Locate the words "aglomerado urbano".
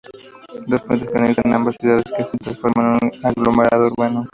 3.21-4.23